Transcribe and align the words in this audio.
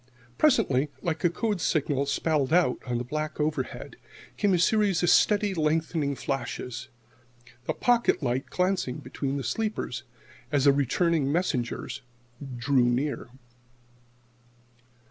Presently, 0.39 0.89
like 1.03 1.23
a 1.23 1.29
code 1.29 1.61
signal 1.61 2.07
spelled 2.07 2.51
out 2.51 2.81
on 2.87 2.97
the 2.97 3.03
black 3.03 3.39
overhead, 3.39 3.97
came 4.35 4.51
a 4.51 4.57
series 4.57 5.03
of 5.03 5.11
steadily 5.11 5.53
lengthening 5.53 6.15
flashes 6.15 6.89
the 7.65 7.73
pocket 7.75 8.23
light 8.23 8.47
glancing 8.49 8.97
between 8.97 9.37
the 9.37 9.43
sleepers, 9.43 10.01
as 10.51 10.63
the 10.65 10.73
returning 10.73 11.31
messengers 11.31 12.01
drew 12.57 12.83
near. 12.85 13.29